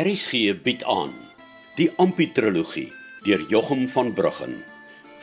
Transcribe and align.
RSG 0.00 0.54
bied 0.64 0.80
aan 0.88 1.10
die 1.76 1.90
Amputrologie 2.00 2.86
deur 3.26 3.42
Jochum 3.52 3.82
van 3.92 4.14
Bruggen. 4.16 4.54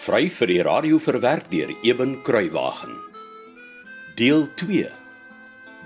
Vry 0.03 0.27
vir 0.29 0.51
die 0.51 0.59
radio 0.61 0.99
verwerk 1.01 1.47
deur 1.49 1.71
Eben 1.81 2.13
Kruiwagen. 2.21 2.93
Deel 4.19 4.45
2. 4.61 4.85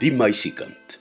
Die 0.04 0.12
meisiekind. 0.12 1.00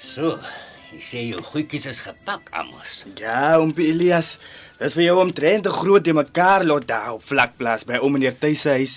So, 0.00 0.38
sê 1.04 1.20
jou 1.28 1.42
goedjies 1.44 1.86
is 1.90 2.00
gepak, 2.04 2.48
Amos. 2.56 3.04
Ja, 3.20 3.58
oompie 3.60 3.90
Elias. 3.92 4.38
Dis 4.80 4.96
vir 4.96 5.04
jou 5.10 5.18
omtrent 5.22 5.66
te 5.66 5.72
groot 5.72 6.04
te 6.04 6.12
mekaar 6.16 6.64
lot 6.66 6.86
daar 6.88 7.12
op 7.18 7.22
vlakplaas 7.24 7.84
by 7.88 8.00
oom 8.02 8.16
meneer 8.16 8.34
Tuis 8.40 8.64
se 8.64 8.72
huis. 8.78 8.94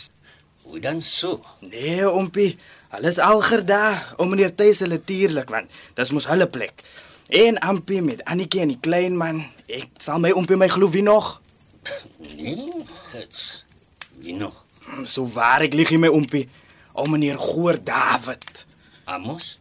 Hoe 0.67 0.79
dan 0.83 1.01
so? 1.01 1.37
Nee, 1.61 2.05
oompie. 2.09 2.55
Alles 2.95 3.19
alger 3.19 3.65
daar. 3.67 4.13
Oom 4.17 4.31
meneer 4.33 4.55
Tuis 4.55 4.79
se 4.81 4.87
natuurlik 4.89 5.51
want 5.53 5.71
dis 5.99 6.11
mos 6.15 6.27
hulle 6.31 6.47
plek. 6.47 6.83
En 7.27 7.59
ampie 7.59 8.01
met 8.01 8.23
Annetjie 8.25 8.63
en 8.63 8.71
die 8.71 8.79
klein 8.79 9.17
man. 9.19 9.43
Ek 9.67 9.89
sal 10.01 10.21
my 10.23 10.31
oompie 10.31 10.57
my 10.59 10.69
glo 10.71 10.89
wie 10.89 11.03
nog. 11.03 11.37
Nee, 12.23 12.71
gits. 13.11 13.65
Wie 14.23 14.33
nog? 14.33 14.63
Hm, 14.87 15.05
So 15.05 15.27
waar 15.35 15.61
ek 15.67 15.75
lieg 15.75 15.91
my 15.99 16.07
oompie. 16.11 16.47
Oom 16.97 17.11
meneer 17.13 17.37
Goor 17.37 17.77
David. 17.83 18.65
Amos? 19.05 19.57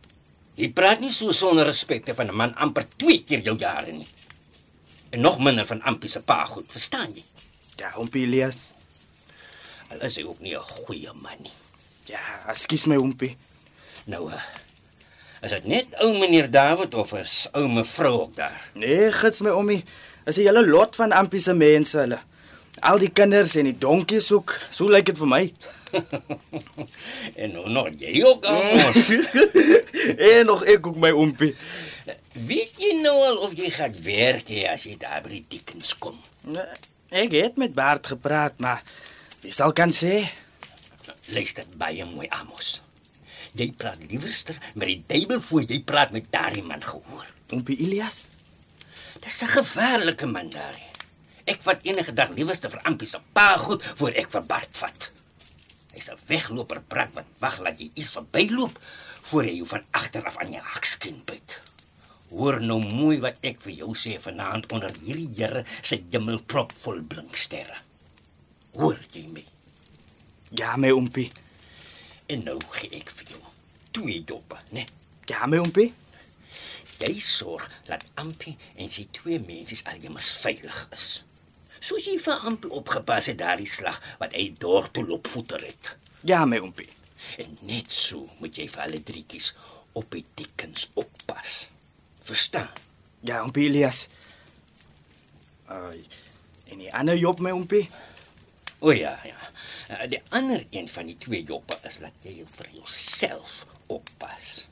Jy 0.57 0.71
praat 0.73 1.01
nie 1.01 1.13
so 1.13 1.33
sonder 1.37 1.69
respek 1.69 2.09
van 2.17 2.29
'n 2.29 2.37
man 2.37 2.55
amper 2.55 2.87
twee 2.97 3.21
keer 3.25 3.41
jou 3.45 3.59
jare 3.59 3.93
nie. 3.93 4.09
En 5.11 5.21
nog 5.21 5.39
minder 5.39 5.67
van 5.67 5.83
Ampie 5.83 6.09
se 6.11 6.21
pa 6.21 6.45
goed, 6.45 6.73
verstaan 6.73 7.13
jy? 7.15 7.25
Ja, 7.77 7.93
oompie 7.97 8.25
Elias. 8.25 8.73
Al 9.89 10.01
is 10.01 10.17
hy 10.17 10.25
ook 10.25 10.41
nie 10.41 10.57
'n 10.57 10.63
goeie 10.63 11.13
man 11.13 11.39
nie. 11.43 11.53
Ja, 12.05 12.21
ekskuus 12.49 12.87
my 12.87 12.97
oompie. 12.97 13.37
Nou, 14.05 14.31
uh, 14.31 14.43
is 15.43 15.51
dit 15.51 15.65
net 15.65 15.87
ou 16.01 16.19
meneer 16.19 16.51
David 16.51 16.95
of 16.95 17.13
is 17.13 17.49
ou 17.53 17.69
mevrou 17.69 18.21
ook 18.21 18.37
daar? 18.37 18.71
Nee, 18.73 19.13
gits 19.13 19.41
my 19.41 19.51
oomie. 19.51 19.85
Is 20.25 20.37
'n 20.37 20.41
hele 20.41 20.67
lot 20.67 20.97
van 20.97 21.13
ampie 21.13 21.41
se 21.41 21.55
mense 21.55 21.99
hulle. 21.99 22.19
Al 22.81 22.99
die 22.99 23.11
kinders 23.11 23.55
en 23.57 23.65
die 23.65 23.79
donkies 23.79 24.33
ook. 24.33 24.59
So 24.71 24.89
lyk 24.93 25.07
dit 25.07 25.19
vir 25.19 25.27
my. 25.29 25.43
en 27.41 27.53
nou 27.53 27.69
nog 27.71 27.89
jy 27.99 28.23
ook 28.25 28.45
Amos. 28.47 29.09
en 30.31 30.47
nog 30.47 30.65
ek 30.65 30.87
ook 30.87 30.97
my 31.01 31.11
oompie. 31.11 31.55
Weet 32.33 32.77
jy 32.77 32.93
nou 33.01 33.17
al 33.25 33.39
of 33.47 33.55
jy 33.57 33.71
gaan 33.71 33.95
werk 34.05 34.49
hê 34.53 34.67
as 34.69 34.85
jy 34.85 34.97
daar 35.01 35.23
by 35.25 35.31
die 35.39 35.45
Dickens 35.49 35.95
kom? 35.99 36.19
Nee, 36.45 36.67
Ek 37.17 37.31
het 37.33 37.57
met 37.57 37.75
Bart 37.75 38.07
gepraat, 38.11 38.59
maar 38.59 38.83
wie 39.41 39.53
sal 39.55 39.73
kan 39.73 39.93
sê? 39.95 40.27
Luister 41.33 41.65
baie 41.79 42.05
mooi 42.05 42.27
Amos. 42.35 42.81
Jy 43.57 43.71
praat 43.79 44.03
liewerster 44.11 44.59
met 44.75 44.89
die 44.91 45.03
duiwel 45.07 45.41
voor 45.41 45.63
jy 45.63 45.79
praat 45.87 46.11
met 46.13 46.27
daardie 46.31 46.65
man 46.67 46.83
gehoor. 46.83 47.27
Oompie 47.55 47.79
Elias? 47.79 48.27
Dis 49.23 49.43
'n 49.43 49.47
gevaarlike 49.55 50.27
man 50.27 50.51
daar. 50.51 50.77
Ek 51.47 51.61
vat 51.63 51.85
enige 51.87 52.11
dag 52.19 52.33
liewerste 52.35 52.67
vir 52.73 52.81
Ampie 52.91 53.07
se 53.07 53.21
pa 53.35 53.53
goed 53.63 53.85
voor 54.01 54.17
ek 54.19 54.33
vir 54.33 54.43
Bart 54.51 54.79
vat. 54.81 55.11
Hy's 55.95 56.11
'n 56.11 56.19
wegloper 56.27 56.81
brak 56.91 57.15
wat 57.15 57.29
wag 57.39 57.59
laat 57.63 57.79
jy 57.79 57.91
iets 57.95 58.11
verbyloop 58.17 58.81
voor 59.31 59.43
hy 59.43 59.55
jou 59.59 59.67
van 59.67 59.85
agter 59.91 60.27
af 60.27 60.39
aan 60.39 60.53
jou 60.53 60.63
hakskin 60.63 61.23
byt. 61.25 61.61
Hoor 62.31 62.59
nou 62.61 62.81
mooi 62.83 63.21
wat 63.23 63.39
ek 63.43 63.61
vir 63.63 63.73
jou 63.73 63.95
sê 63.95 64.19
vanaand 64.19 64.67
onder 64.73 64.93
hierdie 65.05 65.31
Here 65.37 65.65
se 65.83 66.03
hemelprop 66.11 66.73
vol 66.83 67.03
blinksterre. 67.03 67.79
Hoor 68.75 68.99
jy 69.13 69.27
my? 69.31 69.45
Ja, 70.51 70.77
my 70.77 70.91
oompie. 70.91 71.31
En 72.27 72.43
nou 72.45 72.59
gee 72.71 72.91
ek 72.91 73.11
vir 73.11 73.31
jou 73.31 73.43
twee 73.93 74.25
joppe, 74.27 74.59
né? 74.71 74.87
Ja, 75.27 75.47
my 75.47 75.59
oompie. 75.63 75.95
Jy 76.99 77.21
sorg 77.21 77.71
dat 77.87 78.05
Ampie 78.15 78.57
en 78.77 78.91
sy 78.91 79.07
twee 79.13 79.39
mensies 79.39 79.85
aljemas 79.85 80.31
veilig 80.43 80.89
is. 80.93 81.23
Soos 81.81 82.05
jy 82.07 82.17
vir 82.19 82.41
Ampie 82.49 82.71
opgepas 82.71 83.27
het 83.31 83.39
daardie 83.39 83.69
slag 83.69 84.01
wat 84.21 84.33
hy 84.33 84.55
deur 84.59 84.89
toe 84.91 85.05
loop 85.07 85.27
voeter 85.27 85.61
het. 85.67 85.93
Ja, 86.25 86.45
my 86.45 86.59
oompie. 86.59 86.89
En 87.39 87.59
net 87.69 87.91
so 87.93 88.29
moet 88.41 88.57
jy 88.57 88.69
vir 88.69 88.83
hulle 88.87 89.03
drietjies 89.03 89.53
op 89.97 90.11
die 90.11 90.25
dikkens 90.39 90.89
oppas. 90.95 91.67
Verstaan? 92.25 92.71
Ja, 93.27 93.43
oompie 93.43 93.67
Elias. 93.69 94.07
Ai. 95.67 96.05
En 96.71 96.79
die 96.83 96.93
ander 96.95 97.17
job 97.19 97.41
my 97.41 97.51
oompie? 97.55 97.89
O 98.79 98.93
ja, 98.93 99.15
ja. 99.25 99.39
Eh, 99.89 100.09
Die 100.11 100.23
ander 100.29 100.65
een 100.71 100.89
van 100.89 101.07
die 101.07 101.19
twee 101.19 101.43
joppe 101.45 101.79
is 101.89 101.99
dat 102.03 102.13
jy 102.23 102.37
jou 102.41 102.47
vir 102.59 102.69
jouself 102.75 103.65
oppas. 103.87 104.67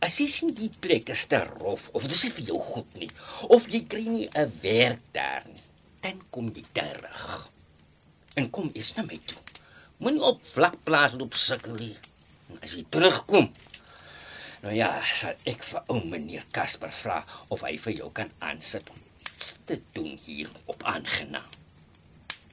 As 0.00 0.16
jy 0.20 0.28
sien 0.30 0.52
die 0.54 0.70
plek 0.80 1.08
is 1.10 1.26
te 1.26 1.40
rof 1.58 1.88
of 1.92 2.06
dis 2.06 2.22
nie 2.24 2.32
vir 2.36 2.44
jou 2.52 2.58
goed 2.62 2.92
nie 3.00 3.10
of 3.50 3.66
jy 3.68 3.80
kry 3.90 4.04
nie 4.06 4.28
'n 4.34 4.52
werk 4.62 5.00
daar 5.12 5.42
nie, 5.46 5.62
dan 6.04 6.20
kom 6.30 6.50
jy 6.54 6.64
terug. 6.72 7.48
En 8.38 8.50
kom 8.50 8.70
eens 8.74 8.94
na 8.96 9.04
my 9.06 9.18
toe. 9.26 9.40
Moenie 9.98 10.22
op 10.22 10.42
vlakplaas 10.52 11.16
loop 11.18 11.34
sukkel 11.34 11.74
nie. 11.80 11.96
As 12.62 12.74
jy 12.76 12.84
terugkom, 12.90 13.50
nou 14.62 14.74
ja, 14.74 14.92
sal 15.14 15.36
ek 15.48 15.64
vir 15.66 15.90
ou 15.90 16.00
meneer 16.06 16.46
Casper 16.54 16.92
vra 17.02 17.20
of 17.52 17.66
hy 17.66 17.74
vir 17.82 17.98
jou 18.00 18.12
kan 18.14 18.30
aansit 18.38 18.88
om 18.94 19.02
iets 19.26 19.56
te 19.66 19.80
doen 19.96 20.14
hier 20.24 20.50
op 20.66 20.82
aangenaam. 20.86 21.50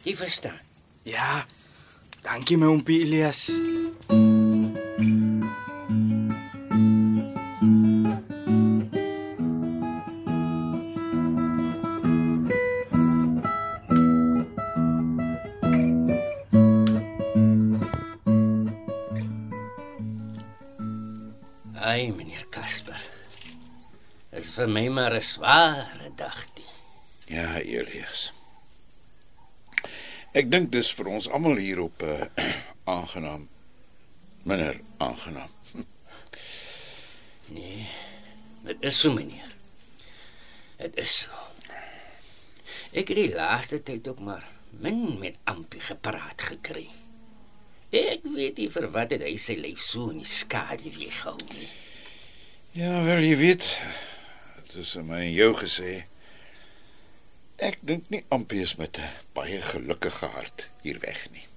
Jy 0.05 0.17
verstaan? 0.17 0.59
Ja. 1.05 1.45
Dankie 2.25 2.57
my 2.57 2.69
oompie 2.73 3.03
Elias. 3.05 3.51
Ai, 3.53 4.24
vir 24.65 24.73
my 24.73 24.87
maar 24.89 25.13
'n 25.13 25.21
sware 25.21 26.09
dag 26.17 26.45
die. 26.57 26.69
Ja, 27.29 27.59
Elias. 27.61 28.31
Ek 30.33 30.49
dink 30.49 30.71
dis 30.71 30.89
vir 30.97 31.07
ons 31.07 31.27
almal 31.29 31.61
hier 31.61 31.79
op 31.83 32.01
uh, 32.01 32.25
aangenaam. 32.95 33.47
Minder 34.43 34.79
aangenaam. 34.97 35.51
Nee. 37.53 37.85
Dit 38.65 38.81
is 38.81 38.99
so, 38.99 39.13
meneer. 39.13 39.53
Dit 40.81 40.97
is 40.97 41.13
so. 41.19 41.29
Ek 42.91 43.05
het 43.07 43.21
die 43.21 43.35
laaste 43.35 43.83
tyd 43.83 44.07
ook 44.07 44.19
maar 44.19 44.47
min 44.81 45.19
met 45.19 45.37
Ampie 45.43 45.81
gepraat 45.81 46.41
gekry. 46.41 46.89
Ek 47.93 48.25
weet 48.33 48.57
nie 48.57 48.71
vir 48.73 48.89
wat 48.89 49.13
het 49.13 49.21
hy 49.21 49.37
sy 49.37 49.59
lyf 49.61 49.83
so 49.83 50.09
in 50.09 50.23
die 50.23 50.27
skadu 50.27 50.89
weghou 50.97 51.37
nie. 51.53 51.69
Ja, 52.73 53.03
wel 53.05 53.21
jy 53.29 53.37
weet, 53.37 53.69
is 54.75 54.95
my 54.95 55.21
en 55.23 55.33
jou 55.33 55.51
gesê. 55.59 56.05
Ek 57.57 57.79
dink 57.81 58.09
nie 58.11 58.23
Ampie 58.35 58.61
is 58.61 58.75
met 58.75 58.97
'n 58.99 59.09
baie 59.33 59.61
gelukkige 59.61 60.25
hart 60.25 60.69
hier 60.81 60.99
weg 60.99 61.27
nie. 61.31 61.47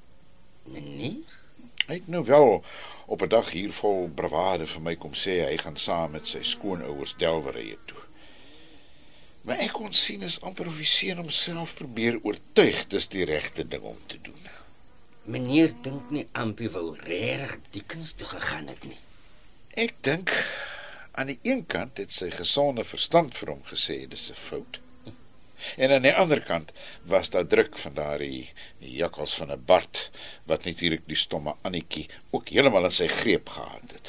Meneer? 0.64 1.36
Hy 1.88 1.94
het 1.94 2.08
nou 2.08 2.24
wel 2.24 2.64
op 3.06 3.22
'n 3.22 3.28
dag 3.28 3.50
hier 3.50 3.72
vol 3.72 4.08
bravade 4.08 4.66
vir 4.66 4.82
my 4.82 4.94
kom 4.96 5.14
sê 5.14 5.40
hy 5.48 5.56
gaan 5.56 5.76
saam 5.76 6.10
met 6.10 6.26
sy 6.26 6.42
skoonouers 6.42 7.16
Delwerye 7.16 7.78
toe. 7.84 8.02
Maar 9.40 9.58
ek 9.58 9.72
kon 9.72 9.92
sien 9.92 10.22
is 10.22 10.40
amper 10.40 10.66
of 10.66 10.76
die 10.76 10.84
seun 10.84 11.16
homself 11.16 11.74
probeer 11.74 12.18
oortuig 12.22 12.86
dis 12.86 13.08
die 13.08 13.24
regte 13.24 13.68
ding 13.68 13.82
om 13.82 13.98
te 14.06 14.20
doen. 14.20 14.48
Meneer 15.24 15.72
dink 15.82 16.10
nie 16.10 16.26
Ampie 16.32 16.70
wou 16.70 16.96
regtig 17.00 17.58
dikkens 17.70 18.12
toe 18.12 18.26
gegaan 18.26 18.68
het 18.68 18.84
nie. 18.84 18.98
Ek 19.74 19.94
dink 20.00 20.32
aan 21.18 21.32
die 21.32 21.38
een 21.42 21.64
kant 21.66 21.98
het 21.98 22.12
sy 22.14 22.28
gesonde 22.30 22.84
verstand 22.86 23.34
vir 23.34 23.50
hom 23.50 23.64
gesê 23.66 23.96
dis 24.06 24.28
'n 24.30 24.38
fout. 24.38 24.78
En 25.82 25.90
aan 25.90 26.06
die 26.06 26.14
ander 26.14 26.40
kant 26.50 26.70
was 27.12 27.30
daar 27.34 27.46
druk 27.46 27.78
van 27.78 27.94
daardie 27.94 28.52
jakkals 28.78 29.34
van 29.34 29.50
'n 29.52 29.64
Bart 29.64 30.10
wat 30.44 30.64
natuurlik 30.64 31.02
die 31.06 31.18
stomme 31.24 31.56
Annetjie 31.62 32.06
ook 32.30 32.48
heeltemal 32.54 32.84
in 32.84 32.94
sy 33.00 33.08
greep 33.08 33.48
gehad 33.48 33.90
het. 33.96 34.08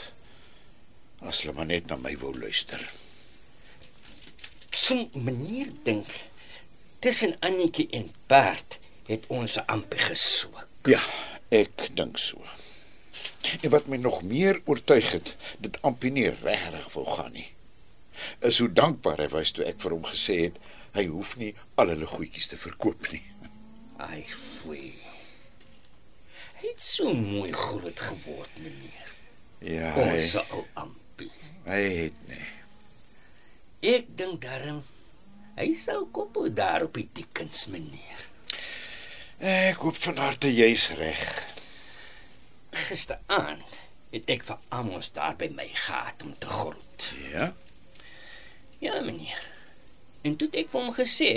As 1.19 1.41
hulle 1.41 1.53
maar 1.53 1.65
net 1.65 1.87
na 1.87 1.95
my 1.95 2.13
wou 2.17 2.37
luister. 2.39 2.91
So 4.71 5.09
meneer 5.13 5.73
dink 5.83 6.07
tussen 6.99 7.35
Annetjie 7.39 7.89
en 7.89 8.13
Bert 8.27 8.79
het 9.07 9.25
ons 9.27 9.57
Ampie 9.65 9.99
gesoek. 9.99 10.67
Ja, 10.85 11.01
ek 11.49 11.89
dink 11.95 12.17
so. 12.17 12.37
En 13.61 13.69
wat 13.71 13.87
my 13.87 13.97
nog 13.97 14.21
meer 14.23 14.61
oortuig 14.65 15.11
het, 15.15 15.35
dit 15.63 15.77
Ampie 15.87 16.11
nie 16.11 16.27
regtig 16.29 16.89
wou 16.93 17.05
gaan 17.07 17.31
nie. 17.33 17.47
Is 18.43 18.59
hoe 18.59 18.67
dankbaar 18.75 19.21
hy 19.23 19.29
was 19.31 19.51
toe 19.55 19.63
ek 19.65 19.79
vir 19.79 19.95
hom 19.95 20.03
gesê 20.09 20.35
het 20.49 20.57
hy 20.97 21.05
hoef 21.07 21.35
nie 21.39 21.53
al 21.79 21.93
hulle 21.93 22.07
goedjies 22.09 22.49
te 22.51 22.57
verkoop 22.59 23.07
nie. 23.13 23.23
Ai, 24.03 24.23
foei. 24.27 24.91
Hy 26.59 26.65
het 26.67 26.83
so 26.83 27.13
mooi 27.15 27.51
groot 27.55 27.99
geword, 28.09 28.57
meneer. 28.59 29.11
Ja, 29.63 29.93
Ons 29.99 30.33
hy, 30.35 30.43
ou 30.55 30.65
ampie. 30.79 31.31
hy 31.65 31.79
het 32.03 32.19
nee. 32.27 32.49
Ek 33.95 34.09
dink 34.19 34.41
daarom 34.43 34.81
hy 35.59 35.69
sou 35.75 36.05
kop 36.15 36.35
hou 36.39 36.49
daar 36.55 36.85
op 36.87 36.95
die 36.95 37.07
dikkens, 37.15 37.67
meneer. 37.71 38.25
Ek 39.39 39.79
hoop 39.83 39.95
van 39.95 40.19
harte 40.19 40.51
jy's 40.51 40.89
reg. 40.99 41.23
Gisteraand 42.71 43.79
het 44.09 44.25
ek 44.29 44.43
vir 44.47 44.59
Amos 44.73 45.11
daar 45.13 45.35
by 45.37 45.49
my 45.53 45.67
gehad 45.73 46.23
om 46.25 46.35
te 46.37 46.47
groet. 46.47 47.13
Ja. 47.31 47.53
Ja, 48.79 49.01
meneer. 49.01 49.41
En 50.21 50.35
toe 50.35 50.49
ek 50.51 50.71
vir 50.71 50.81
hom 50.81 50.93
gesê 50.95 51.33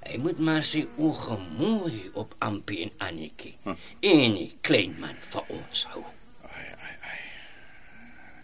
hy 0.00 0.16
moet 0.22 0.38
maar 0.40 0.64
sy 0.64 0.86
oë 0.96 1.36
mooi 1.58 2.08
op 2.18 2.32
Ampie 2.40 2.86
en 2.86 2.94
Annetjie 3.04 3.52
hm. 3.66 3.76
en 4.00 4.38
die 4.38 4.54
klein 4.64 4.96
man 5.00 5.18
vir 5.32 5.52
ons 5.58 5.84
hou. 5.92 6.06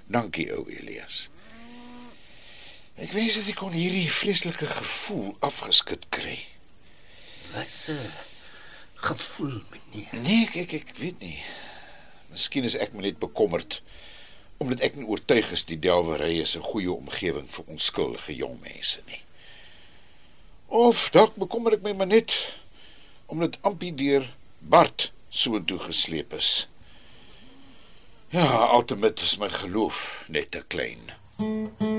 Dankie 0.07 0.47
ou 0.55 0.63
Elias. 0.71 1.27
Ek 2.97 3.11
wens 3.13 3.41
dat 3.41 3.49
ek 3.51 3.59
kon 3.59 3.75
hierdie 3.75 4.07
vreeslike 4.09 4.69
gevoel 4.71 5.35
afgeskit 5.45 6.07
kry. 6.15 6.39
Wat 7.53 7.75
'n 7.91 7.99
gevoel, 8.95 9.63
meneer. 9.71 10.21
Nee, 10.23 10.47
ek 10.47 10.57
ek, 10.57 10.73
ek 10.73 10.97
weet 10.97 11.19
nie. 11.19 11.43
Miskien 12.37 12.67
is 12.69 12.77
ek 12.77 12.93
net 12.93 13.17
bekommerd 13.17 13.81
omdat 14.61 14.83
ek 14.85 14.97
nie 14.97 15.07
oortuig 15.09 15.49
is 15.57 15.63
die 15.69 15.79
delwery 15.81 16.35
is 16.43 16.53
'n 16.57 16.65
goeie 16.69 16.93
omgewing 16.93 17.49
vir 17.49 17.65
onskuldige 17.73 18.37
jong 18.37 18.61
mense 18.61 19.01
nie. 19.09 19.23
Of 20.69 21.09
dalk 21.17 21.37
bekommer 21.41 21.73
ek 21.73 21.83
my 21.83 21.93
maar 21.93 22.13
net 22.13 22.37
omdat 23.33 23.57
Ampie 23.63 23.95
deur 23.95 24.29
Bart 24.61 25.13
soontoe 25.31 25.79
gesleep 25.79 26.33
is. 26.33 26.69
Ja, 28.29 28.47
altemat 28.69 29.21
is 29.21 29.39
my 29.39 29.49
geloof 29.49 30.25
net 30.29 30.51
te 30.51 30.65
klein. 30.69 31.13
Hey, 31.39 31.96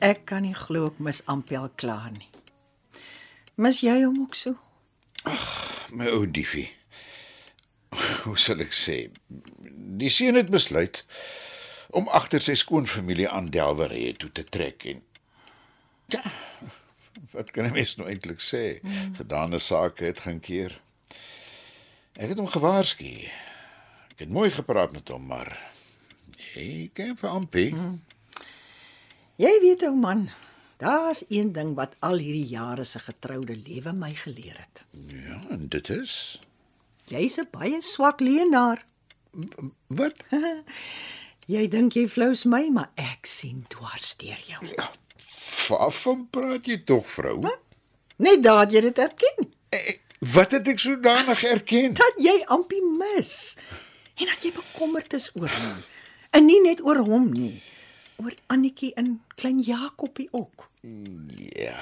ek 0.00 0.24
kan 0.30 0.42
nie 0.42 0.56
glo 0.56 0.90
ek 0.90 0.98
mis 0.98 1.22
Ampel 1.26 1.68
klaar 1.76 2.10
nie. 2.12 2.28
Mis 3.60 3.82
jy 3.84 4.00
hom 4.02 4.22
ook 4.24 4.36
so? 4.38 4.56
My 5.92 6.08
ou 6.08 6.24
diefie. 6.26 6.70
Hoe 8.24 8.38
sal 8.38 8.62
ek 8.64 8.72
sê? 8.76 9.10
Die 10.00 10.10
seun 10.12 10.38
het 10.38 10.50
besluit 10.52 11.02
om 11.96 12.08
agter 12.14 12.42
sy 12.42 12.54
skoonfamilie 12.58 13.28
aan 13.28 13.50
Delwery 13.50 14.12
toe 14.18 14.30
te 14.32 14.44
trek 14.46 14.86
en 14.86 15.02
ja, 16.10 16.22
wat 17.34 17.50
kan 17.50 17.66
'n 17.66 17.72
mens 17.72 17.96
nou 17.96 18.08
eintlik 18.08 18.40
sê? 18.40 18.80
Mm. 18.82 19.14
Gedane 19.14 19.58
sake 19.58 20.04
het 20.04 20.20
gaan 20.20 20.40
keer. 20.40 20.80
Ek 22.14 22.28
het 22.28 22.38
hom 22.38 22.48
gewaarsku. 22.50 23.28
Ek 24.10 24.18
het 24.18 24.28
mooi 24.28 24.50
gepraat 24.50 24.92
met 24.92 25.08
hom, 25.08 25.26
maar 25.26 25.58
hy 26.54 26.90
ken 26.94 27.16
vir 27.16 27.30
Ampie. 27.30 27.74
Mm. 27.74 28.00
Jy 29.40 29.50
weet 29.62 29.82
ou 29.88 29.94
man, 29.96 30.26
daar's 30.82 31.22
een 31.32 31.52
ding 31.56 31.72
wat 31.78 31.94
al 32.04 32.18
hierdie 32.20 32.46
jare 32.50 32.84
se 32.84 32.98
getroude 33.00 33.56
lewe 33.56 33.92
my 33.96 34.12
geleer 34.14 34.58
het. 34.60 34.82
Ja, 35.08 35.38
en 35.54 35.68
dit 35.72 35.88
is 35.88 36.40
Jy's 37.10 37.38
'n 37.40 37.48
baie 37.50 37.80
swak 37.82 38.20
leenaar. 38.20 38.84
wat? 39.88 40.14
Jy 41.50 41.66
dink 41.68 41.92
jy 41.98 42.06
flous 42.08 42.44
my, 42.44 42.68
maar 42.70 42.90
ek 42.94 43.26
sien 43.26 43.64
dwars 43.68 44.14
deur 44.16 44.38
jou. 44.46 44.62
Waarvan 45.68 46.28
praat 46.30 46.66
jy 46.66 46.76
tog, 46.86 47.06
vrou? 47.10 47.40
Net 48.16 48.42
daad 48.42 48.70
jy 48.72 48.80
dit 48.80 48.98
erken 48.98 49.48
Ek, 49.70 50.00
wat 50.18 50.50
het 50.52 50.68
ek 50.68 50.78
sodanig 50.78 51.42
erken? 51.44 51.94
dat 51.94 52.14
jy 52.18 52.44
Ampie 52.46 52.82
mis 52.98 53.56
en 54.20 54.26
dat 54.26 54.42
jy 54.44 54.52
bekommerd 54.52 55.12
is 55.14 55.30
oor 55.34 55.48
hom. 55.48 55.82
En 56.30 56.44
nie 56.46 56.60
net 56.62 56.82
oor 56.84 56.96
hom 57.02 57.32
nie, 57.32 57.62
oor 58.20 58.34
Annetjie 58.52 58.92
en 59.00 59.14
klein 59.34 59.58
Jakobie 59.64 60.28
ook. 60.30 60.68
Ja. 61.56 61.80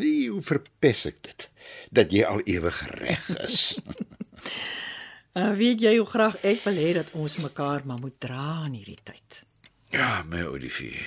Wie 0.00 0.30
hoe 0.30 0.42
verpes 0.42 1.04
ek 1.10 1.22
dit 1.28 1.48
dat 1.94 2.12
jy 2.14 2.24
al 2.26 2.40
ewig 2.48 2.80
reg 2.98 3.28
is. 3.44 3.78
Uh, 5.36 5.52
weet 5.62 5.82
jy 5.84 5.96
hoe 5.98 6.08
graag 6.08 6.40
ek 6.46 6.64
wil 6.66 6.78
hê 6.80 6.92
dat 6.98 7.12
ons 7.18 7.38
mekaar 7.42 7.86
maar 7.86 8.00
moet 8.02 8.18
dra 8.22 8.64
in 8.66 8.78
hierdie 8.80 9.00
tyd. 9.04 9.42
ja, 9.94 10.22
my 10.30 10.44
Olivie. 10.46 10.98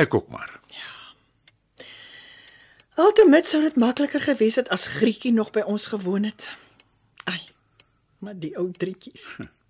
Ek 0.00 0.14
ook 0.14 0.28
maar. 0.28 0.62
Altemit 3.00 3.48
sou 3.48 3.62
dit 3.64 3.76
makliker 3.80 4.20
gewees 4.20 4.58
het 4.60 4.68
as 4.68 4.86
Grietjie 4.86 5.32
nog 5.32 5.50
by 5.50 5.62
ons 5.64 5.86
gewoon 5.88 6.26
het. 6.28 6.50
Ai, 7.24 7.40
maar 8.20 8.36
die 8.36 8.52
ou 8.60 8.68
drietjies. 8.76 9.36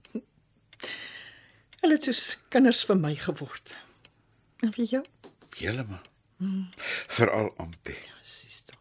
Hulle 1.82 1.96
het 1.98 2.06
soos 2.06 2.36
kinders 2.54 2.84
vir 2.86 2.98
my 3.00 3.16
geword. 3.18 3.72
En 4.62 4.70
vir 4.70 4.84
jou? 4.86 5.02
Heeltemal. 5.58 6.04
Hmm. 6.38 6.68
Veral 7.10 7.50
Ampie. 7.62 7.98
Sis 8.22 8.60
tog. 8.68 8.78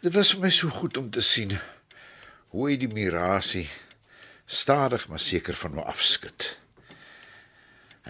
Dit 0.00 0.14
was 0.16 0.30
vir 0.32 0.46
my 0.46 0.50
so 0.56 0.72
goed 0.72 0.96
om 0.96 1.10
te 1.12 1.20
sien 1.20 1.52
hoe 2.54 2.70
hy 2.70 2.78
die 2.80 2.88
mirasie 2.88 3.66
stadig 4.48 5.04
maar 5.12 5.20
seker 5.20 5.58
van 5.60 5.76
my 5.76 5.84
afskud. 5.92 6.48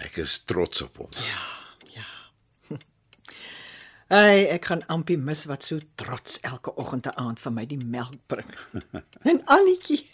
Ek 0.07 0.21
is 0.23 0.39
trots 0.47 0.87
op 0.87 1.03
hom. 1.03 1.11
Ja, 1.27 1.43
ja. 1.97 2.07
Ai, 4.21 4.47
ek 4.55 4.71
gaan 4.71 4.87
Ampie 4.87 5.19
mis 5.19 5.49
wat 5.51 5.67
so 5.67 5.83
trots 5.99 6.39
elke 6.47 6.77
oggend 6.79 7.11
en 7.11 7.19
aand 7.27 7.43
vir 7.43 7.59
my 7.59 7.67
die 7.67 7.83
melk 7.83 8.23
bring. 8.31 8.55
en 9.31 9.43
Annetjie 9.51 10.05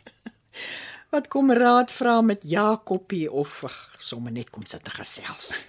wat 1.11 1.29
kom 1.29 1.53
raad 1.53 1.93
vra 1.93 2.21
met 2.21 2.45
Jakobie 2.45 3.31
of 3.31 3.65
ag, 3.65 3.97
sommer 3.99 4.33
net 4.33 4.51
kom 4.51 4.67
sit 4.67 4.85
te 4.85 4.91
gesels. 4.91 5.65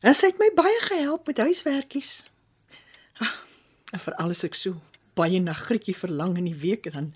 En 0.00 0.14
sy 0.14 0.30
het 0.30 0.38
my 0.38 0.50
baie 0.54 0.80
gehelp 0.86 1.26
met 1.26 1.40
huiswerkies. 1.42 2.22
Ah, 3.18 3.34
en 3.92 4.02
vir 4.02 4.14
alles 4.22 4.44
ek 4.46 4.54
so 4.54 4.78
baie 5.18 5.40
na 5.42 5.56
Grietjie 5.56 5.96
verlang 5.96 6.36
in 6.38 6.46
die 6.46 6.58
week 6.58 6.86
en 6.86 6.94
dan 6.94 7.08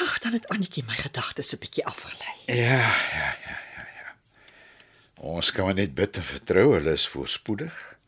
ag, 0.00 0.18
dan 0.24 0.32
het 0.32 0.48
Annetjie 0.48 0.84
my 0.88 0.96
gedagtes 0.96 1.52
'n 1.52 1.60
bietjie 1.60 1.84
afgelei. 1.84 2.36
Ja, 2.46 2.80
ja, 3.12 3.28
ja, 3.46 3.58
ja, 3.76 3.84
ja. 4.00 4.14
Ons 5.16 5.52
kan 5.52 5.64
maar 5.64 5.74
net 5.74 5.94
bid 5.94 6.16
en 6.16 6.22
vertrou 6.22 6.74
hulle 6.74 6.92
is 6.92 7.08
voorspoedig 7.08 7.98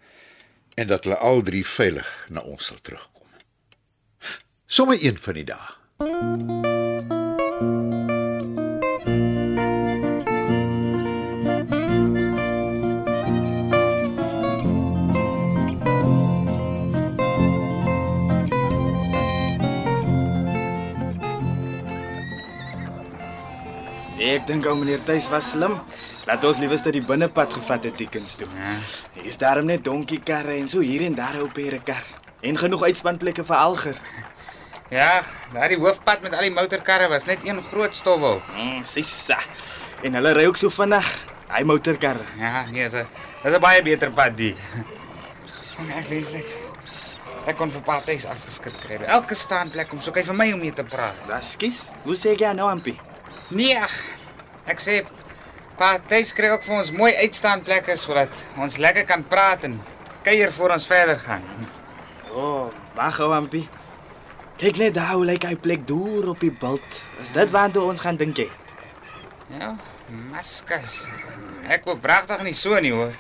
en 0.75 0.87
dat 0.87 1.05
hulle 1.05 1.17
al 1.17 1.43
drie 1.43 1.67
veilig 1.67 2.27
na 2.31 2.41
ons 2.41 2.65
sal 2.65 2.81
terugkom. 2.81 3.29
Sommige 4.67 5.05
een 5.05 5.19
van 5.19 5.35
die 5.35 5.45
dae. 5.45 6.84
Ek 24.35 24.47
dink 24.49 24.65
ou 24.67 24.75
meneer 24.75 25.03
Tuis 25.07 25.29
was 25.31 25.53
slim. 25.55 25.77
Laat 26.27 26.43
ons 26.49 26.59
liewers 26.59 26.83
dat 26.83 26.97
die 26.97 27.05
binnepad 27.07 27.53
gevat 27.55 27.85
het 27.87 27.99
Dickens 28.01 28.35
toe. 28.41 28.49
Ja. 28.51 28.73
Hier 29.15 29.29
is 29.31 29.39
daarom 29.39 29.69
net 29.71 29.85
donkiekarre 29.87 30.57
en 30.59 30.67
so 30.69 30.83
hier 30.83 31.05
en 31.07 31.15
daar 31.15 31.37
'n 31.39 31.53
perekar. 31.53 32.03
En 32.43 32.59
genoeg 32.59 32.83
uitspanplekke 32.83 33.45
vir 33.45 33.57
alger. 33.57 33.97
Ja, 34.91 35.23
daardie 35.53 35.79
hoofpad 35.79 36.23
met 36.23 36.35
al 36.35 36.45
die 36.45 36.51
motorkarre 36.51 37.09
was 37.09 37.25
net 37.25 37.39
een 37.43 37.63
groot 37.63 37.95
stofwolk. 37.95 38.43
Mm, 38.55 38.85
sissa. 38.85 39.39
En 40.03 40.15
hulle 40.15 40.33
ry 40.33 40.45
ook 40.47 40.57
so 40.57 40.69
vinnig. 40.69 41.09
Hy 41.49 41.63
motorkarre. 41.63 42.23
Ja, 42.39 42.65
nee, 42.71 42.83
dis 42.83 42.93
'n 42.93 43.07
dis 43.43 43.55
'n 43.55 43.61
baie 43.61 43.83
beter 43.83 44.11
pad 44.11 44.37
die. 44.37 44.55
En 45.81 45.91
ek 45.91 46.09
wens 46.09 46.33
net 46.33 46.57
ek 47.47 47.57
kon 47.57 47.71
vir 47.71 47.81
Patys 47.81 48.27
afgeskit 48.27 48.79
kry. 48.79 48.97
Elke 49.07 49.35
staanplek 49.35 49.93
om 49.93 50.01
soek 50.01 50.17
hy 50.17 50.25
vir 50.25 50.35
my 50.35 50.53
om 50.53 50.61
mee 50.61 50.73
te 50.73 50.85
praat. 50.85 51.15
Skies. 51.43 51.93
Hoe 52.05 52.15
sê 52.17 52.37
jy 52.37 52.53
nou 52.53 52.71
Ampie? 52.71 53.01
Nee, 53.49 53.77
ag, 53.79 53.93
ek 54.71 54.81
sê 54.83 55.03
Patys 55.75 56.31
kry 56.37 56.53
ook 56.55 56.63
vir 56.63 56.77
ons 56.79 56.91
mooi 56.95 57.11
uitstaanplekke 57.19 57.97
sodat 57.99 58.45
ons 58.63 58.77
lekker 58.79 59.07
kan 59.09 59.25
praat 59.27 59.65
en 59.67 59.81
kuier 60.23 60.53
voor 60.55 60.77
ons 60.77 60.87
verder 60.87 61.19
gaan. 61.19 61.43
O, 62.31 62.45
oh, 62.45 62.69
wag 62.95 63.19
ou 63.25 63.33
Ampie. 63.35 63.65
Kyk 64.61 64.79
net 64.79 64.95
daar 64.95 65.17
hoe 65.17 65.27
lyk 65.27 65.49
hy 65.49 65.57
plek 65.59 65.83
deur 65.89 66.31
op 66.31 66.45
die 66.45 66.53
bult. 66.55 67.01
Is 67.23 67.33
dit 67.35 67.51
waartoe 67.51 67.83
ons 67.91 68.05
gaan 68.05 68.19
dink 68.21 68.39
jy? 68.39 68.47
Ja, 69.59 69.73
maskas. 70.31 71.09
Ek 71.67 71.83
koop 71.83 71.99
pragtig 72.05 72.47
nie 72.47 72.55
so 72.55 72.79
nie 72.79 72.95
hoor. 72.95 73.17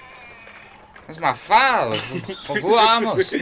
Dis 1.08 1.18
maar 1.18 1.36
vaal. 1.36 1.96
Of, 1.98 2.60
hoe 2.62 2.78
amos. 2.78 3.34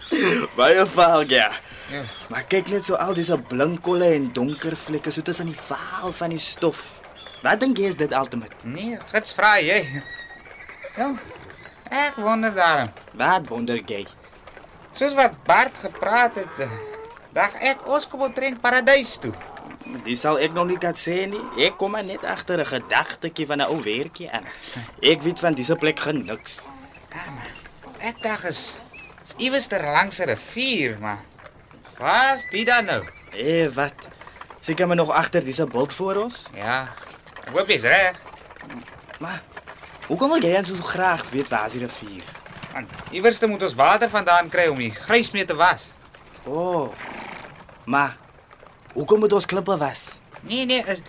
Baie 0.58 0.86
vaal, 0.94 1.26
ja. 1.26 1.50
Ja. 1.90 2.04
Maar 2.30 2.46
kyk 2.46 2.70
net 2.70 2.86
so 2.86 2.94
al 3.02 3.18
disse 3.18 3.34
blinkkolle 3.50 4.12
en 4.14 4.30
donker 4.32 4.78
vlekke 4.78 5.10
so 5.10 5.26
tussen 5.26 5.50
die 5.50 5.58
vaal 5.58 6.14
van 6.14 6.30
die 6.30 6.42
stof. 6.42 6.99
Wat 7.42 7.60
dink 7.60 7.78
jy 7.78 7.88
is 7.88 7.96
dit 7.96 8.12
ultimate? 8.12 8.54
Nee, 8.62 8.98
gits 9.12 9.32
vra 9.36 9.54
jy. 9.60 9.80
Ja. 10.96 11.12
Ek 11.90 12.18
wonder 12.20 12.52
daarom. 12.54 12.90
Wat 13.18 13.48
wonder 13.48 13.80
jy? 13.86 14.04
Soos 14.92 15.14
wat 15.18 15.38
Bart 15.46 15.78
gepraat 15.78 16.34
het, 16.34 16.58
eh, 16.58 16.70
dag 17.32 17.54
ek 17.62 17.86
ons 17.86 18.08
kom 18.08 18.22
op 18.26 18.34
drink 18.34 18.60
paradys 18.60 19.16
toe. 19.22 19.32
Dis 20.04 20.20
sal 20.20 20.38
ek 20.38 20.52
nog 20.52 20.66
nie 20.66 20.78
kan 20.78 20.94
sê 20.94 21.24
nie. 21.30 21.40
Ek 21.66 21.78
kom 21.78 21.90
maar 21.90 22.04
net 22.04 22.24
agter 22.24 22.60
'n 22.60 22.66
gedagtetjie 22.66 23.46
van 23.46 23.60
'n 23.60 23.70
ou 23.70 23.82
weertjie 23.82 24.30
aan. 24.30 24.44
Ek 25.02 25.22
weet 25.22 25.38
van 25.38 25.54
disse 25.54 25.74
plek 25.76 25.98
geen 26.00 26.24
niks. 26.24 26.60
Ja 27.10 27.30
man. 27.30 27.98
Ek 28.00 28.22
dink 28.22 28.42
is 28.44 28.76
is 29.24 29.34
iewers 29.38 29.66
ter 29.66 29.82
langs 29.82 30.20
'n 30.20 30.26
rivier, 30.26 30.98
maar 31.00 31.18
Waar's 32.00 32.46
dit 32.48 32.66
dan 32.66 32.84
nou? 32.84 33.04
Eh, 33.36 33.68
wat? 33.76 33.92
Seker 34.60 34.86
maar 34.86 34.96
nog 34.96 35.10
agter 35.10 35.44
disse 35.44 35.66
bult 35.66 35.92
voor 35.94 36.16
ons? 36.16 36.46
Ja. 36.54 36.88
Hoop 37.48 37.68
jy's 37.68 37.86
reg. 37.88 38.20
Maar 39.18 39.42
hoekom 40.06 40.28
wil 40.28 40.42
jy 40.44 40.52
dan 40.52 40.68
so 40.68 40.74
graag 40.84 41.24
weet 41.30 41.48
waar 41.48 41.66
is 41.66 41.76
die 41.78 41.82
rivier? 41.84 42.24
Want 42.72 42.90
iewers 43.10 43.40
moet 43.40 43.62
ons 43.62 43.74
water 43.74 44.10
vandaan 44.10 44.48
kry 44.48 44.66
om 44.70 44.78
die 44.78 44.92
grys 44.94 45.30
mee 45.34 45.44
te 45.44 45.56
was. 45.56 45.90
O. 46.44 46.52
Oh, 46.52 46.92
maar 47.84 48.16
hoekom 48.92 49.18
moet 49.18 49.32
ons 49.32 49.46
klippe 49.46 49.76
was? 49.76 50.06
Nee 50.40 50.64
nee, 50.64 50.84
is 50.84 51.02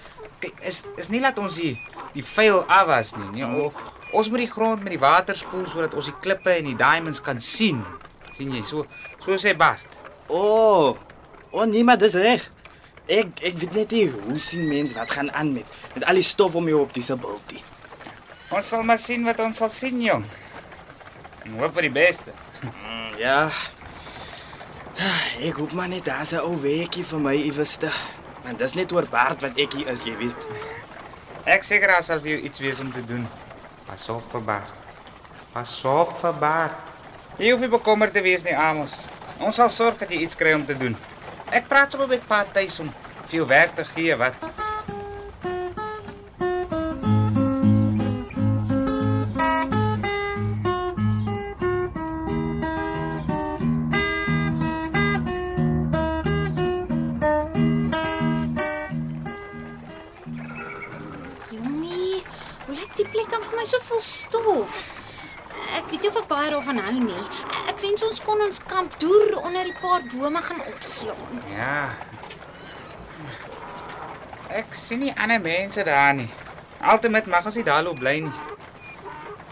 is 0.59 0.83
is 0.95 1.09
nie 1.13 1.21
laat 1.21 1.39
ons 1.39 1.55
die 1.61 1.75
die 2.15 2.25
vuil 2.25 2.63
af 2.65 2.87
was 2.89 3.13
nie. 3.15 3.29
Nee, 3.37 3.47
o, 3.47 3.71
ons 4.11 4.29
moet 4.29 4.43
die 4.43 4.51
grond 4.51 4.83
met 4.83 4.95
die 4.95 5.01
water 5.01 5.37
spoel 5.37 5.67
sodat 5.69 5.93
ons 5.93 6.09
die 6.09 6.17
klippe 6.19 6.51
en 6.57 6.71
die 6.71 6.77
diamonds 6.79 7.21
kan 7.21 7.41
sien. 7.41 7.83
sien 8.35 8.51
jy? 8.55 8.63
So 8.65 8.87
so 9.19 9.37
sê 9.37 9.53
Bart. 9.57 9.99
O. 10.27 10.41
Oh, 10.41 10.97
o 11.51 11.61
oh, 11.61 11.65
nee, 11.69 11.83
maar 11.83 11.99
dis 12.01 12.17
reg. 12.17 12.49
Ek 13.11 13.41
ek 13.43 13.57
weet 13.59 13.73
net 13.75 13.91
nie 13.95 14.05
hoe 14.13 14.39
sien 14.39 14.67
mens 14.69 14.93
wat 14.95 15.11
gaan 15.11 15.31
aan 15.35 15.51
met 15.53 15.79
met 15.95 16.05
al 16.07 16.19
die 16.19 16.25
stof 16.25 16.55
om 16.55 16.67
jou 16.69 16.79
op 16.85 16.93
disse 16.95 17.15
bultie. 17.19 17.59
Ons 18.51 18.71
sal 18.71 18.83
maar 18.87 18.99
sien 18.99 19.23
wat 19.27 19.39
ons 19.43 19.57
sal 19.57 19.69
sien, 19.71 19.99
jong. 20.03 20.25
En 21.45 21.59
hoop 21.59 21.73
vir 21.75 21.87
die 21.87 21.95
beste. 21.95 22.33
Mm, 22.63 23.13
ja. 23.19 23.51
Ek 25.41 25.57
hoop 25.57 25.71
maar 25.75 25.89
net 25.91 26.05
daar's 26.05 26.33
'n 26.33 26.43
ou 26.43 26.55
weekie 26.61 27.03
vir 27.03 27.19
my 27.19 27.35
iewers 27.35 27.77
te. 27.77 27.91
Want 28.43 28.59
dis 28.59 28.73
net 28.73 28.91
oor 28.91 29.07
Bart 29.09 29.41
wat 29.41 29.57
ek 29.57 29.73
hier 29.73 29.87
is, 29.87 30.03
jy 30.03 30.15
weet. 30.17 30.47
Ek 31.45 31.63
seker 31.63 31.87
daar 31.87 32.03
sal 32.03 32.19
vir 32.19 32.31
jou 32.35 32.41
iets 32.41 32.59
wees 32.59 32.79
om 32.79 32.91
te 32.91 33.05
doen. 33.05 33.27
Pas 33.85 34.09
op 34.09 34.31
vir 34.31 34.41
Bart. 34.41 34.73
Pas 35.53 35.85
op 35.85 36.19
vir 36.19 36.33
Bart. 36.33 36.77
Jy 37.37 37.51
hoef 37.51 37.59
nie 37.59 37.69
bekommerd 37.69 38.13
te 38.13 38.21
wees 38.21 38.43
nie, 38.43 38.57
Amos. 38.57 38.93
Ons 39.39 39.55
sal 39.55 39.69
sorg 39.69 39.97
dat 39.97 40.09
jy 40.09 40.21
iets 40.21 40.35
kry 40.35 40.53
om 40.53 40.65
te 40.65 40.77
doen. 40.77 40.95
Ek 41.51 41.67
praat 41.67 41.91
sommer 41.91 42.07
met 42.07 42.23
Pa 42.27 42.45
tuis 42.47 42.79
om 42.79 42.91
vir 43.27 43.41
jou 43.41 43.47
werk 43.47 43.75
te 43.75 43.83
gee 43.93 44.15
wat. 44.15 44.60
Weet 66.01 66.13
nie 66.13 66.17
of 66.17 66.23
ek 66.23 66.29
baie 66.29 66.49
daarvan 66.49 66.79
hou 66.81 66.99
nie. 67.03 67.23
Ek 67.69 67.81
wens 67.81 68.03
ons 68.05 68.21
kon 68.25 68.39
ons 68.41 68.61
kamp 68.65 68.93
deur 69.01 69.35
onder 69.41 69.67
die 69.67 69.75
paar 69.77 70.01
bome 70.09 70.41
gaan 70.41 70.61
opslaan. 70.71 71.41
Ja. 71.53 71.93
Ek 74.49 74.73
sien 74.73 75.03
nie 75.05 75.13
ander 75.13 75.41
mense 75.41 75.83
daar 75.85 76.15
nie. 76.17 76.29
Altemat 76.81 77.29
mag 77.29 77.45
ons 77.45 77.59
nie 77.59 77.65
daar 77.67 77.83
loop 77.85 77.99
bly 78.01 78.17
nie. 78.25 78.33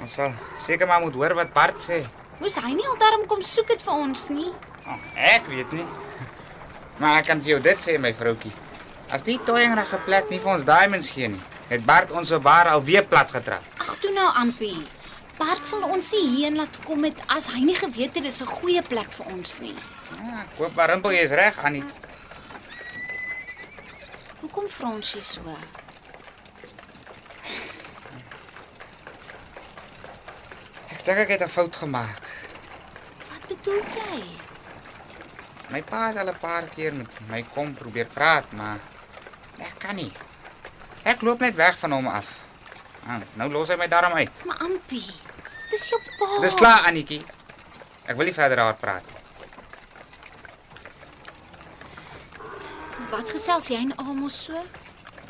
Ons 0.02 0.18
sal 0.18 0.34
seker 0.58 0.90
maar 0.90 1.04
moet 1.04 1.14
hoor 1.14 1.38
wat 1.38 1.54
Bart 1.54 1.84
sê. 1.86 2.02
Moes 2.40 2.58
hy 2.58 2.74
nie 2.74 2.88
aldarm 2.88 3.28
kom 3.30 3.44
soek 3.46 3.70
dit 3.70 3.86
vir 3.86 4.02
ons 4.08 4.30
nie? 4.34 4.50
Oh, 4.88 5.00
ek 5.14 5.46
weet 5.54 5.72
nie. 5.76 5.86
Maar 7.00 7.22
ek 7.22 7.30
kan 7.30 7.44
vir 7.44 7.58
jou 7.58 7.64
dit 7.70 7.86
sê 7.86 8.00
my 8.02 8.16
vroutjie. 8.16 8.56
As 9.14 9.26
die 9.28 9.38
toyingrige 9.46 10.02
plek 10.06 10.34
nie 10.34 10.42
vir 10.42 10.58
ons 10.58 10.66
diamonds 10.66 11.14
gee 11.14 11.30
nie, 11.36 11.44
het 11.70 11.86
Bart 11.86 12.10
ons 12.10 12.34
se 12.34 12.40
waar 12.42 12.74
alweer 12.74 13.06
plat 13.06 13.30
getrap. 13.38 13.76
Ag 13.78 14.00
toe 14.02 14.16
nou, 14.16 14.32
Ampie. 14.42 14.80
Bart 15.40 15.68
sal 15.68 15.86
ons 15.88 16.12
nie 16.12 16.26
hierheen 16.28 16.58
laat 16.60 16.78
kom 16.84 17.06
het 17.08 17.20
as 17.32 17.48
hy 17.54 17.62
nie 17.64 17.76
geweet 17.78 18.18
het 18.18 18.26
dis 18.28 18.42
'n 18.44 18.54
goeie 18.60 18.82
plek 18.84 19.12
vir 19.18 19.26
ons 19.34 19.60
nie. 19.60 19.76
Ja, 20.12 20.42
ek 20.44 20.58
hoop 20.58 20.78
Rimpel 20.78 21.12
jy 21.12 21.24
is 21.24 21.32
reg, 21.32 21.58
Annie. 21.64 21.84
Hoekom 24.42 24.68
jy 25.02 25.22
so? 25.22 25.42
Ek 30.92 31.06
dink 31.06 31.18
ek 31.18 31.30
het 31.30 31.42
'n 31.44 31.50
fout 31.50 31.76
gemaak. 31.76 32.24
Wat 33.30 33.48
bedoel 33.48 33.84
jy? 33.96 34.24
My 35.70 35.82
pa 35.82 36.08
het 36.08 36.18
al 36.18 36.30
'n 36.30 36.40
paar 36.40 36.64
keer 36.76 36.94
met 36.94 37.12
my 37.30 37.46
kom 37.54 37.74
probeer 37.74 38.08
praat, 38.08 38.52
maar 38.52 38.80
ek 39.58 39.76
kan 39.78 39.96
nie. 39.96 40.12
Ek 41.04 41.22
loop 41.22 41.40
net 41.40 41.56
weg 41.56 41.80
van 41.80 41.92
hom 41.92 42.08
af. 42.08 42.49
Ah, 43.08 43.22
nou 43.36 43.50
los 43.52 43.70
hy 43.70 43.76
my 43.76 43.88
daarom 43.88 44.14
uit. 44.14 44.46
Maar 44.46 44.58
Ampie, 44.66 45.06
dis 45.72 45.90
jou 45.90 46.02
pa. 46.18 46.42
Dis 46.42 46.54
klaar, 46.54 46.86
Annetjie. 46.90 47.24
Ek 48.06 48.16
wil 48.18 48.26
nie 48.26 48.34
verder 48.34 48.58
daaroor 48.58 48.78
praat 48.82 49.06
nie. 49.06 49.18
Wat 53.10 53.32
gesels 53.34 53.70
jy 53.72 53.80
en 53.82 53.94
Amos 53.98 54.44
so? 54.46 54.60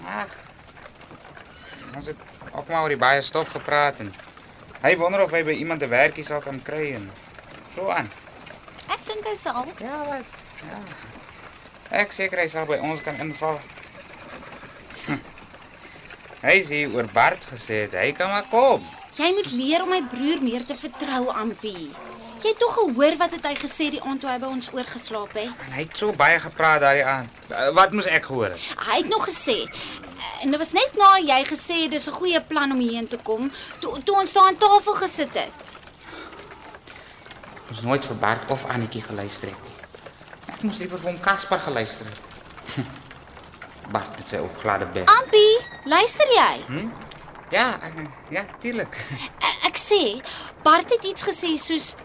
Ag. 0.07 0.33
Ons 1.95 2.07
het 2.11 2.17
ook 2.51 2.67
maar 2.67 2.81
oor 2.83 2.93
die 2.93 2.99
baie 2.99 3.21
stof 3.23 3.51
gepraat 3.53 3.99
en 4.03 4.11
hy 4.83 4.95
wonder 4.99 5.23
of 5.23 5.31
hy 5.35 5.43
by 5.47 5.55
iemand 5.59 5.83
'n 5.83 5.89
werkie 5.89 6.23
sal 6.23 6.41
kan 6.41 6.61
kry 6.61 6.93
en 6.95 7.11
so 7.75 7.89
aan. 7.89 8.11
Ek 8.89 9.05
dink 9.07 9.25
hy 9.25 9.35
sal. 9.35 9.65
Ja, 9.79 10.03
wat? 10.05 10.25
Ja. 10.63 10.79
Ek 12.03 12.11
seker 12.11 12.39
hy 12.39 12.47
sal 12.47 12.65
by 12.65 12.77
ons 12.77 13.01
kan 13.01 13.15
inval. 13.15 13.59
Hy 16.41 16.61
sê 16.63 16.85
oor 16.93 17.07
Bart 17.13 17.47
gesê 17.51 17.81
het 17.87 17.93
hy 17.99 18.11
kan 18.15 18.29
maar 18.31 18.45
kom. 18.51 18.85
Jy 19.19 19.33
moet 19.35 19.49
leer 19.51 19.81
om 19.83 19.89
my 19.91 19.99
broer 20.07 20.39
meer 20.41 20.63
te 20.65 20.75
vertrou, 20.75 21.27
Ampie. 21.35 21.89
Jy 22.39 22.53
het 22.53 22.59
tog 22.61 22.71
gehoor 22.77 23.17
wat 23.19 23.33
het 23.35 23.43
hy 23.49 23.55
gesê 23.59 23.89
die 23.91 23.99
aand 24.01 24.21
toe 24.23 24.29
hy 24.31 24.37
by 24.39 24.47
ons 24.47 24.69
oorgeslaap 24.71 25.33
het? 25.35 25.49
En 25.65 25.73
hy 25.75 25.81
het 25.83 25.97
so 25.99 26.13
baie 26.15 26.37
gepraat 26.39 26.79
daardie 26.85 27.03
aand. 27.03 27.29
Uh, 27.51 27.65
Wat 27.75 27.91
moes 27.91 28.07
ek 28.07 28.29
gehoor 28.29 28.53
het? 28.55 28.63
Hy 28.87 29.01
het 29.01 29.09
nog 29.11 29.25
gesê 29.27 29.57
eh, 29.67 30.45
en 30.45 30.51
dit 30.55 30.59
was 30.61 30.71
net 30.71 30.95
na 30.95 31.09
jy 31.19 31.41
gesê 31.49 31.81
het 31.83 31.91
dis 31.91 32.07
'n 32.07 32.15
goeie 32.15 32.39
plan 32.41 32.71
om 32.71 32.79
hierheen 32.79 33.07
te 33.07 33.17
kom, 33.17 33.51
toe 33.79 33.99
toe 34.03 34.15
ons 34.21 34.33
daar 34.33 34.47
aan 34.47 34.57
tafel 34.57 34.93
gesit 35.03 35.33
het. 35.35 35.75
Ek 37.59 37.67
moes 37.75 37.81
nooit 37.81 38.05
vir 38.05 38.15
Bart 38.15 38.49
of 38.49 38.63
Annetjie 38.65 39.01
geluister 39.01 39.47
het 39.51 39.63
nie. 39.67 39.75
Ek 40.55 40.63
moes 40.63 40.77
liever 40.79 40.97
vir 40.99 41.11
hom 41.11 41.19
Caspar 41.19 41.59
geluister 41.59 42.05
het. 42.05 42.19
Bart 43.93 44.15
met 44.17 44.27
sy 44.29 44.37
ou 44.37 44.49
gladde 44.61 44.85
bek. 44.85 45.09
Ampie, 45.09 45.57
luister 45.85 46.27
jy? 46.35 46.53
Ja, 47.51 47.79
ek, 47.81 47.93
ja, 48.29 48.43
tuurlik. 48.61 48.93
Ek, 49.47 49.57
ek 49.71 49.77
sê 49.77 50.21
Bart 50.63 50.89
het 50.93 51.03
iets 51.03 51.23
gesê 51.25 51.55
soos 51.57 51.95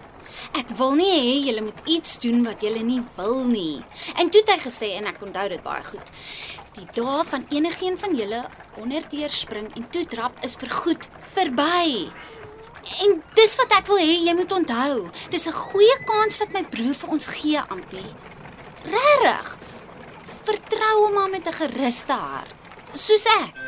Ek 0.55 0.71
wil 0.79 0.95
nie 0.99 1.11
hê 1.11 1.33
julle 1.49 1.65
moet 1.67 1.81
iets 1.91 2.19
doen 2.23 2.45
wat 2.47 2.63
julle 2.63 2.83
nie 2.87 3.01
wil 3.17 3.43
nie. 3.49 3.83
En 4.21 4.31
toe 4.31 4.41
het 4.45 4.53
hy 4.55 4.59
gesê 4.63 4.93
en 4.99 5.09
ek 5.11 5.23
onthou 5.25 5.49
dit 5.51 5.63
baie 5.65 5.83
goed. 5.87 6.13
Die 6.77 6.87
dae 6.95 7.25
van 7.31 7.47
enigiemand 7.51 8.03
van 8.03 8.15
julle 8.19 8.41
onderdeur 8.83 9.35
spring 9.35 9.71
en 9.75 9.87
toe 9.95 10.05
trap 10.11 10.39
is 10.47 10.57
vergoed 10.61 11.09
verby. 11.35 12.11
En 13.05 13.17
dis 13.39 13.57
wat 13.59 13.75
ek 13.79 13.91
wil 13.91 14.03
hê 14.03 14.17
jy 14.29 14.35
moet 14.37 14.53
onthou. 14.53 15.11
Dis 15.31 15.49
'n 15.49 15.61
goeie 15.71 15.97
kans 16.07 16.39
wat 16.39 16.53
my 16.53 16.63
broer 16.63 16.95
vir 16.95 17.11
ons 17.11 17.27
gee, 17.27 17.61
Ampie. 17.69 18.15
Regtig. 18.85 19.59
Vertrou 20.45 20.97
hom 21.07 21.15
maar 21.15 21.31
met 21.31 21.47
'n 21.49 21.53
geruste 21.53 22.13
hart, 22.13 22.55
soos 22.93 23.27
ek. 23.27 23.64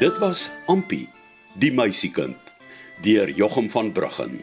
Dit 0.00 0.16
was 0.16 0.46
Ampi, 0.64 1.02
die 1.60 1.68
meisiekind, 1.76 2.54
deur 3.04 3.28
Jochum 3.28 3.66
van 3.68 3.90
Bruggen. 3.92 4.38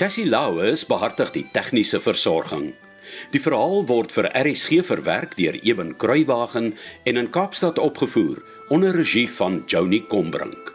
Cassie 0.00 0.24
Lauers 0.24 0.86
behartig 0.88 1.34
die 1.34 1.42
tegniese 1.52 2.00
versorging. 2.00 2.70
Die 3.34 3.42
verhaal 3.44 3.84
word 3.90 4.16
vir 4.16 4.30
RSG 4.32 4.80
verwerk 4.88 5.36
deur 5.36 5.60
Eben 5.60 5.92
Kruiwagen 6.00 6.72
en 7.04 7.20
in 7.20 7.28
Kaapstad 7.28 7.76
opgevoer 7.76 8.40
onder 8.72 8.96
regie 8.96 9.28
van 9.28 9.64
Joni 9.68 10.00
Combrink. 10.08 10.69